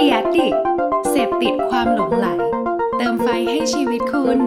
[0.00, 0.48] เดียดิ
[1.10, 2.26] เสพติดความหลงไหล
[2.96, 4.38] เติมไฟให้ชีวิตคุณ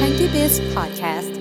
[0.00, 1.34] Hanky Biz Podcast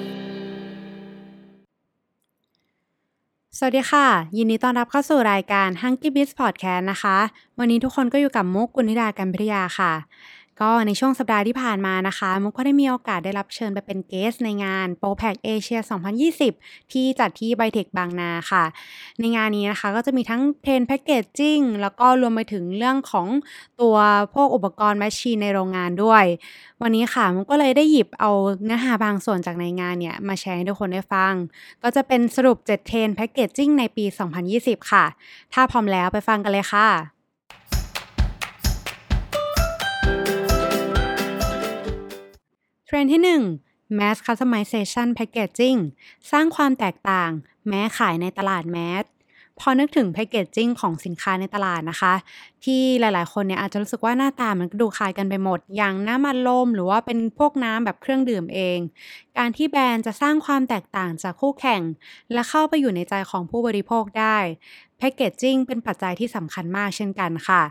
[3.57, 4.07] สวัสดีค่ะ
[4.38, 7.18] ยินดีต้อนรับเข้าสู่รายการ Hanky Biz Podcast นะคะ
[7.59, 9.94] วันนี้ทุกคนก็อยู่กับมุกกุณิดากันพิทยาค่ะ
[10.62, 15.80] ก็ในช่วงสัปดาห์ที่ผ่านมานะคะมุกก็ได้มีโอกาสได้รับเชิญไปเป็น guest ในงาน p o p a c Asia
[16.36, 18.64] 2020 ที่จัดที่ไบเทคบางนาค่ะ
[19.20, 23.28] ในงานนี้นะคะก็จะมีทั้ง trend packaging แล้วก็รวมไปถึงเรื่องของ
[23.82, 23.96] ตัว
[24.33, 26.24] พวกอุปกรณ์ machine ในโรงงานด้วย
[26.82, 28.32] วันนี้ค่ะมุกก็เลยได้หยิบเอา
[28.64, 31.33] เนื้อหาบางส่วนจากในงานเนี่ยมาแชร์ให้ทุกคนได้ฟัง
[31.83, 34.05] ก็จะเป็นสรุป 7 trend packaging ในปี
[34.47, 35.05] 2020 ค่ะ
[35.53, 37.17] ถ้าพร้อมแล้วไปฟังกันเลยค่ะ
[42.88, 45.80] เทรนที่ 1 Mass Customization Packaging
[46.31, 47.31] สร้างความแตกต่าง
[47.67, 49.05] แม้ขายในตลาดแมส
[49.59, 52.13] พอนึกถึงแพคเกจจิ้งของสินค้าในตลาดนะคะ
[52.63, 58.79] ที่หลายๆ คนเนี่ยอาจจะรู้สึกว่าหน้าตามันก็ดูคล้ายกันไปหมด อย่างน้ำมันลมหรือว่าเป็นพวกน้ำแบบเครื่องดื่มเอง
[59.38, 61.81] การที่แบรนด์จะสร้างความแตกต่างจากคู่แข่ง
[62.33, 64.38] และเข้าไปอยู่ในใจของผู้บริโภคได้
[64.97, 67.63] packaging เป็นปัจจัยที่สำคัญมากเช่นกันค่ะ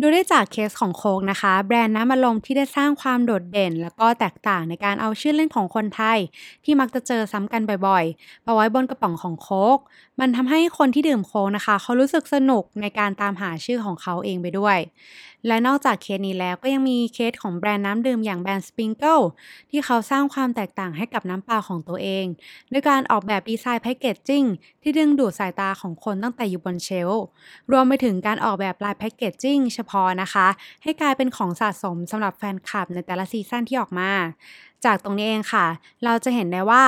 [0.00, 6.18] ดูได้จากเคสของโค้กนะคะ แบรนด์น้ำอัดลมที่ได้สร้างความโดดเด่น แล้วก็แตกต่างในการเอาชื่อเล่นของคนไทย
[6.64, 9.78] ที่มักจะเจอซ้ำกันบ่อยๆมาไว้บนกระป๋องของโค้ก
[10.20, 14.78] มันทำให้คนที่ดื่มโค้กนะคะ เขารู้สึกสนุกในการตามหาชื่อของเขาเองไปด้วย
[15.46, 19.20] และนอกจากเคสนี้แล้วก็ยังมีเคสของแบรนด์น้ำดื่มอย่างแบรนด์สปริงเคิล
[19.70, 22.26] ที่เขาสร้างความแตกต่างให้กับน้ำเปล่าของตัวเอง
[22.72, 24.44] ด้วยการออกแบบดีไซน์ packaging
[24.82, 27.24] ที่ดึงดูดสายตาของคนตั้งแต่อยู่บน shelf
[27.70, 30.46] รวมไปถึงการออกแบบลาย packaging เฉพาะนะคะ
[30.82, 34.10] ให้กลายเป็นของสะสมสำหรับแฟนคลับในแต่ละ season ที่ออกมา
[34.84, 35.66] จากตรงนี้เองค่ะ
[36.04, 36.84] เราจะเห็นได้ว่า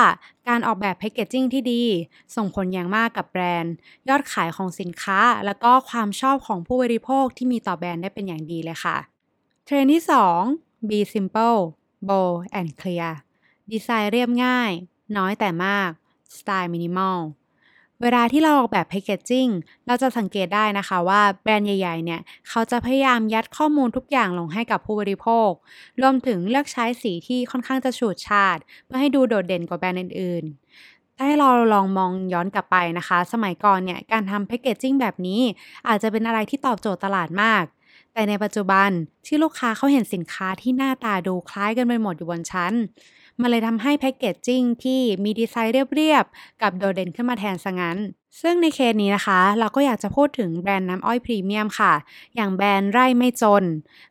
[0.47, 1.83] การออกแบบ packaging ที่ดี
[2.35, 3.73] ส่งผลอย่างมากกับแบรนด์
[4.09, 8.97] ยอดขายของสินค้า แล้วก็ความชอบของผู้บริโภคที่มีต่อแบรนด์ได้เป็นอย่างดีเลยค่ะ
[9.65, 10.03] เทรนที่
[10.45, 11.59] 2 be simple
[12.07, 13.11] bold and clear
[13.71, 14.71] ดีไซน์เรียบง่าย
[15.17, 15.89] น้อยแต่มาก
[16.37, 17.17] สไตล์มินิมอล
[18.01, 19.47] เวลาที่เราออกแบบ packaging
[19.87, 25.49] เราจะสังเกตได้นะคะว่าแบรนด์ใหญ่ ๆ เนี่ย เขาจะพยายามยัดข้อมูลทุกอย่างลงให้กับผู้บริโภค
[26.01, 35.41] รวมถึงเลือกใช้สีที่ค่อนข้างจะฉูดฉาด เพื่อให้ดูโดดเด่นกว่าแบรนด์อื่นๆ ถ้าให้เราลองมองย้อนกลับไปนะคะ สมัยก่อนเนี่ย การทำ packaging แบบนี้
[35.87, 37.63] อาจจะเป็นอะไรที่ตอบโจทย์ตลาดมาก
[38.13, 38.89] แต่ในปัจจุบัน
[39.25, 42.73] ที่ลูกค้าเขาเห็นสินค้าที่หน้าตาดูคล้ายกันไปหมดอยู่บนชั้น
[43.41, 47.97] มันเลยทำให้แพคเกจจิ้งที่มีดีไซน์เรียบๆ กับโดดเด่นขึ้นมาแทนซะงั้น
[48.41, 51.93] ซึ่งในเคสนี้นะคะ เราก็อยากจะพูดถึงแบรนด์น้ำอ้อยพรีเมียมค่ะ
[52.35, 53.63] อย่างแบรนด์ไร่ไม่จน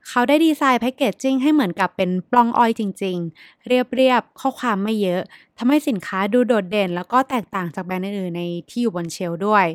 [0.09, 5.23] เขาได้ดีไซน์แพคเกจจิ้งให้เหมือนกับเป็นปล้องอ้อยจริง ๆ เรียบๆ ข้อความไม่เยอะ
[5.59, 9.67] ทำให้สินค้าดูโดดเด่น แล้วก็แตกต่างจากแบรนด์อื่นๆในที่อยู่บนเชลด้วย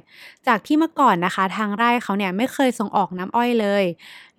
[0.48, 3.84] จากที่เมื่อก่อนนะคะ ทางไร่เขาเนี่ยไม่เคยส่งออกน้ำอ้อยเลย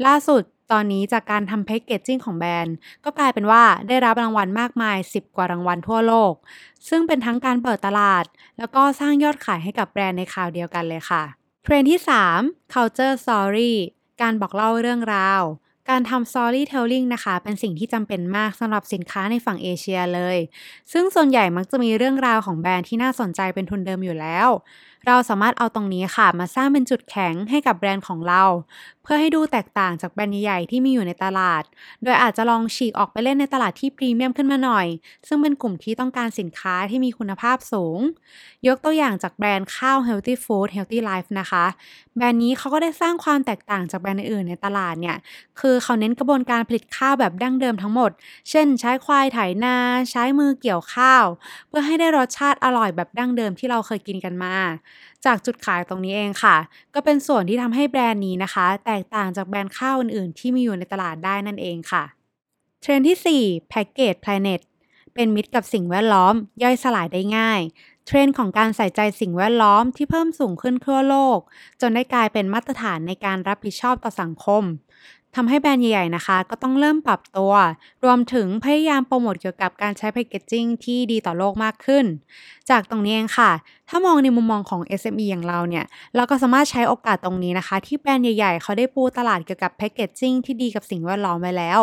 [0.06, 6.34] ล่าสุด ตอนนี้จากการทำแพ็กเกจจิ้งของแบรนด์ ก็กลายเป็นว่าได้รับรางวัลมากมาย 10 กว่ารางวัลทั่วโลก
[6.88, 8.24] ซึ่งเป็นทั้งการเปิดตลาด
[8.58, 11.22] แล้วก็สร้างยอดขายให้กับแบรนด์ในคราวเดียวกันเลยค่ะ
[11.64, 12.00] เทรนที่
[12.36, 13.72] 3 culture story
[14.22, 15.42] การบอกเล่าเรื่องราว
[15.90, 20.38] การทำ storytelling นะคะ เป็นสิ่งที่จำเป็นมากสำหรับสินค้าในฝั่งเอเชียเลย
[20.92, 24.48] ซึ่งส่วนใหญ่มักจะมีเรื่องราวของแบรนด์ที่น่าสนใจเป็นทุนเดิมอยู่แล้ว
[25.06, 28.42] เราสามารถเอาตรงนี้ค่ะ มาสร้างเป็นจุดแข็งให้กับแบรนด์ของเรา
[29.02, 31.62] เพื่อให้ดูแตกต่างจากแบรนด์ใหญ่ๆที่มีอยู่ในตลาด
[32.02, 34.86] โดยอาจจะลองฉีกออกไปเล่นในตลาดที่พรีเมียมขึ้นมาหน่อย
[35.28, 37.98] ซึ่งเป็นกลุ่มที่ต้องการสินค้าที่มีคุณภาพสูง
[38.66, 41.64] ยกตัวอย่างจากแบรนด์ข้าว Healthy Food Healthy Life นะคะ
[42.16, 45.16] แบรนด์นี้เขาก็ได้สร้างความแตกต่างจากแบรนด์อื่นในตลาดเนี่ย
[45.60, 48.10] คือือเขาเน้นกระบวนการผลิตข้าวแบบดั้งเดิมทั้งหมด
[48.50, 49.76] เช่น ใช้ควายไถนา
[50.10, 51.24] ใช้มือเกี่ยวข้าว
[51.68, 54.54] เพื่อให้ได้รสชาติอร่อยแบบดั้งเดิมที่เราเคยกินกันมา
[55.24, 56.56] จากจุดขายตรงนี้เองค่ะ
[56.94, 62.04] ก็เป็นส่วนที่ทำให้แบรนด์นี้นะคะ แตกต่างจากแบรนด์ข้าวอื่นๆ ที่มีอยู่ในตลาดได้นั่นเองค่ะ
[62.80, 64.60] เทรนที่ 4 Package Planet
[65.14, 67.60] เป็นมิตรกับสิ่งแวดล้อม ย่อยสลายได้ง่าย
[68.06, 71.38] เทรนด์ของการใส่ใจสิ่งแวดล้อมที่เพิ่มสูงขึ้นทั่วโลก
[71.80, 74.62] จนได้กลายเป็นมาตรฐานในการรับผิดชอบต่อสังคม
[75.36, 77.52] ทำให้แบรนด์ใหญ่ๆนะคะ ก็ต้องเริ่มปรับตัว
[78.04, 82.04] รวมถึงพยายามโปรโมทเกี่ยวกับการใช้แพคเกจจิ้งที่ดีต่อโลกมากขึ้น
[82.70, 83.50] จากตรงนี้เองค่ะ
[83.88, 85.84] ถ้ามองในมุมมองของ SME อย่างเราเนี่ย
[86.16, 91.80] เราก็สามารถใช้โอกาสตรงนี้นะคะ ที่แบรนด์ใหญ่ๆ เขาได้ปูตลาดเกี่ยวกับแพคเกจจิ้งที่ดีกับสิ่งแวดล้อมไว้แล้ว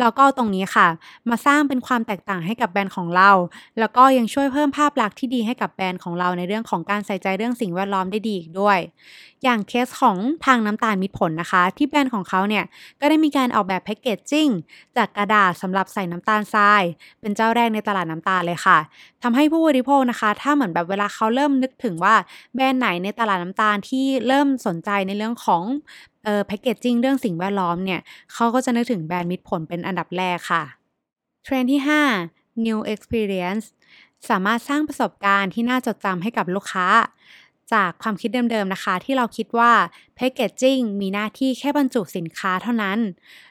[0.00, 0.86] เราก็ตรงนี้ค่ะ
[1.30, 3.30] มาสร้างเป็นความแตกต่างให้กับแบรนด์ของเรา
[3.78, 8.78] แล้วก็ยังช่วยเพิ่มภาพลักษณ์ที่ดีให้กับแบรนด์ของเราในเรื่องของการใส่ใจเรื่องสิ่งแวดล้อมได้ดีอีกด้วย
[9.44, 10.16] อย่างเคสของ
[10.46, 12.64] ทางน้ำตาลมิตรผลนะคะ ที่แบรนด์ของเขาเนี่ย
[13.00, 14.48] ก็ได้มีการออกแบบแพคเกจจิ้ง
[14.96, 16.82] จากกระดาษสำหรับใส่น้ำตาลทราย
[17.20, 18.78] เป็นเจ้าแรกในตลาดน้ำตาลเลยค่ะ
[19.22, 22.14] ทำให้ผู้บริโภคนะคะ ถ้าเหมือนแบบเวลาเขาเริ่มนึกถึงว่า
[22.54, 25.62] แบรนด์ไหนในตลาดน้ำตาลที่เริ่มสนใจในเรื่องของ
[26.24, 28.00] เอ่อแพคเกจจิ้งเรื่องสิ่งแวดล้อมเนี่ย
[28.32, 30.64] เขาก็จะนึกถึงแบรนด์มิตรผลเป็นอันดับแรกค่ะ
[31.44, 31.80] เทรนด์ที่
[32.22, 33.64] 5 new experience
[34.30, 36.86] สามารถสร้างประสบการณ์ที่น่าจดจำให้กับลูกค้า
[37.72, 39.72] จากความคิดเดิมๆนะคะ ที่เราคิดว่า
[40.14, 42.98] แพคเกจจิ้งมีหน้าที่แค่บรรจุสินค้าเท่านั้น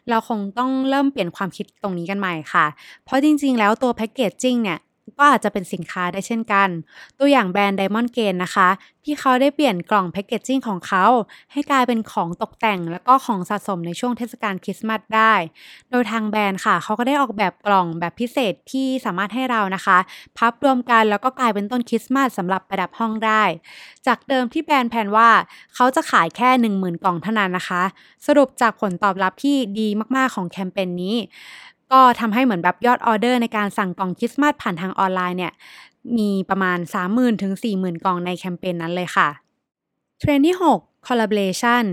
[0.10, 2.66] เราคงต้องเริ่มเปลี่ยนความคิดตรงนี้กันใหม่ค่ะ
[3.06, 4.80] เพราะจริงๆ แล้วตัวแพคเกจจิ้งเนี่ย
[5.18, 6.70] ก็อาจจะเป็นสินค้าได้เช่นกัน
[7.20, 8.70] ตัวอย่างแบรนด์ Diamond Gain นะคะ
[9.06, 11.06] ที่เขาได้เปลี่ยนกล่องแพคเกจจิ้งของเขา
[11.52, 15.34] ให้กลายเป็นของตกแต่งแล้วก็ของสะสมในช่วงเทศกาลคริสต์มาสได้
[15.92, 19.98] โดยทางแบรนด์ค่ะ เขาก็ได้ออกแบบกล่องแบบพิเศษที่สามารถให้เรานะคะ
[20.38, 23.44] พับรวมกันแล้วก็กลายเป็นต้นคริสต์มาสสำหรับประดับห้องได้
[24.08, 25.30] จากเดิมที่แบรนด์ plan ว่า
[25.76, 27.84] เขาจะขายแค่ 10,000 กล่องเท่านั้นนะคะ
[28.28, 31.16] สรุปจากผลตอบรับที่ดีมากๆของแคมเปญนี้
[31.92, 35.54] ก็ทำให้เหมือนแบบยอดออเดอร์ในการสั่งกล่องคริสต์มาสผ่านทางออนไลน์เนี่ย
[36.18, 36.78] มีประมาณ
[37.10, 39.30] 30,000ถึง40,000 กล่องในแคมเปญนั้นเลยค่ะ
[40.20, 41.86] เทรนด์ที่ 6 collaboration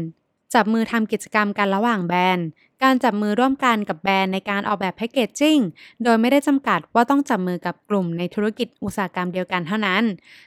[0.55, 2.49] จับมือทำกิจกรรมกันระหว่างแบรนด์
[2.83, 5.59] การจับมือร่วมกันกับแบรนด์ในการออกแบบ packaging
[6.05, 10.03] โดยไม่ได้จำกัดว่าต้องจับมือกับกลุ่มในธุรกิจอุตสาหกรรมเดียวกันเท่านั้น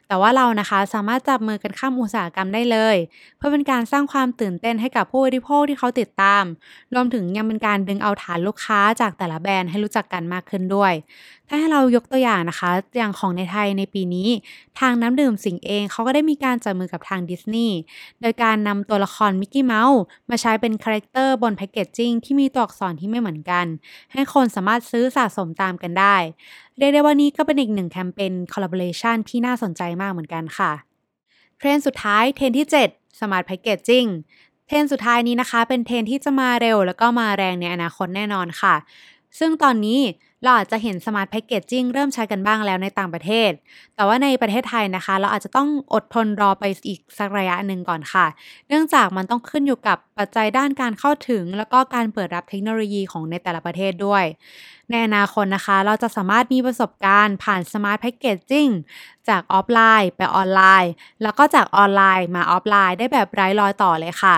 [0.07, 2.95] แต่ว่าเรานะคะสามารถจับมือกันข้ามอุตสาหกรรมได้เลย
[3.37, 6.43] เพื่อเป็นการสร้างความตื่นเต้นให้กับผู้บริโภคที่เขาติดตาม
[6.93, 10.93] รวมถึงยังเป็นการดึงเอาฐานลูกค้าจากแต่ละแบรนด์ให้รู้จักกันมากขึ้นด้วย
[11.49, 14.29] ถ้าให้เรายกตัวอย่างนะคะ อย่างของในไทยในปีนี้
[14.79, 17.77] ทางน้ำดื่มสิงห์เองเขาก็ได้มีการจับมือกับทางดิสนีย์
[18.21, 19.99] โดยการนำตัวละครมิกกี้เมาส์
[20.29, 23.65] มาใช้เป็น character บน packaging ที่มีตัวอักษรที่ไม่เหมือนกัน
[24.13, 26.15] ให้คนสามารถซื้อสะสมตามกันได้
[26.77, 30.71] เรียกได้ว่านี่ก็เป็นอีกหนึ่งแคมเปญ collaboration ที่น่าสนใจมากเหมือนกันค่ะ
[31.57, 34.09] เทรนสุดท้ายเทรนที่ 7 Smart Packaging
[34.67, 38.75] trend สุดท้ายนี้นะคะ เป็นเทรนที่จะมาเร็ว แล้วก็มาแรงในอนาคตแน่นอนค่ะ
[39.39, 39.99] ซึ่งตอนนี้
[40.43, 43.51] เราอาจจะเห็น Smart Packaging เริ่มใช้กันบ้างแล้วในต่างประเทศ
[43.95, 48.25] แต่ว่าในประเทศไทยนะคะ เราอาจจะต้องอดทนรอไปอีกสักระยะหนึ่งก่อนค่ะ
[48.67, 54.23] เนื่องจากมันต้องขึ้นอยู่กับปัจจัยด้านการเข้าถึง แล้วก็การเปิดรับเทคโนโลยีของในแต่ละประเทศด้วย
[54.89, 58.71] ในอนาคตนะคะ เราจะสามารถมีประสบการณ์ผ่าน Smart Packaging
[59.29, 60.91] จากออฟไลน์ไปออนไลน์
[61.23, 64.37] แล้วก็จากออนไลน์มาออฟไลน์ได้แบบไร้รอยต่อเลยค่ะ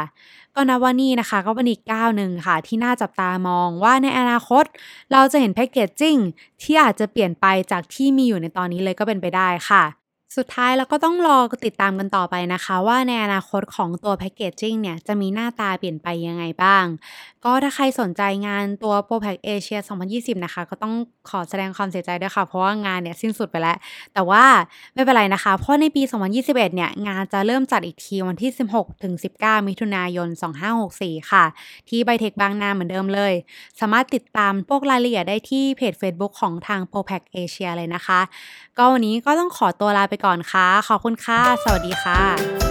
[0.61, 4.65] ก็นับว่านี่นะคะ ก็เป็นอีกก้าวหนึ่งค่ะ ที่น่าจับตามองว่าในอนาคต
[5.11, 6.17] เราจะเห็น packaging
[6.61, 9.83] ที่อาจจะเปลี่ยนไปจากที่มีอยู่ในตอนนี้เลยก็เป็นไปได้ค่ะ
[10.37, 16.85] สุดท้ายเราก็ต้องรอติดตามกันต่อไปนะคะ ว่าในอนาคตของตัว packaging เนี่ย จะมีหน้าตาเปลี่ยนไปยังไงบ้าง
[17.45, 19.79] ก็ถ้าใครสนใจงานตัว Pro Pack Asia
[20.11, 20.93] 2020 นะคะ ก็ต้อง
[21.29, 23.77] ขอแสดงความเสียใจด้วยค่ะ เพราะว่างานเนี่ยสิ้นสุดไปแล้ว
[24.13, 24.43] แต่ว่า
[24.93, 26.01] ไม่เป็นไรนะคะ เพราะในปี
[26.39, 30.27] 2021 เนี่ย งานจะเริ่มจัดอีกทีวันที่ 16 ถึง 19 มิถุนายน
[30.79, 31.45] 2564 ค่ะ
[31.89, 33.33] ที่ไบเทคบางนาเหมือนเดิมเลย
[33.79, 38.19] สามารถติดตามพวกรายละเอียดได้ที่เพจ Facebook ของทาง Pro Pack Asia เลยนะคะ
[38.77, 42.68] ก็วันนี้ก็ต้องขอตัวลาไปก่อนค่ะ ขอบคุณค่ะ สวัสดีค่ะ